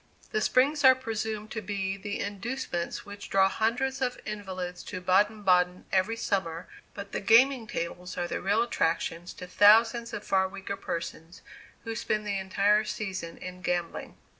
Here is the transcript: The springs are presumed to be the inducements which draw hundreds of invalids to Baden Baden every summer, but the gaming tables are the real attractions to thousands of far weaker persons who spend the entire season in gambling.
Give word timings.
The 0.31 0.41
springs 0.41 0.83
are 0.83 0.95
presumed 0.95 1.51
to 1.51 1.61
be 1.61 1.95
the 1.95 2.21
inducements 2.21 3.05
which 3.05 3.29
draw 3.29 3.47
hundreds 3.47 4.01
of 4.01 4.19
invalids 4.25 4.81
to 4.85 4.99
Baden 4.99 5.43
Baden 5.43 5.85
every 5.91 6.15
summer, 6.17 6.67
but 6.95 7.11
the 7.11 7.19
gaming 7.19 7.67
tables 7.67 8.17
are 8.17 8.27
the 8.27 8.41
real 8.41 8.63
attractions 8.63 9.31
to 9.33 9.45
thousands 9.45 10.11
of 10.11 10.23
far 10.23 10.47
weaker 10.47 10.75
persons 10.75 11.43
who 11.83 11.93
spend 11.95 12.25
the 12.25 12.39
entire 12.39 12.83
season 12.83 13.37
in 13.37 13.61
gambling. 13.61 14.17